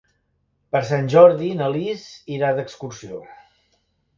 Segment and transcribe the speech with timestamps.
[0.75, 2.07] Per Sant Jordi na Lis
[2.39, 3.21] irà d'excursió.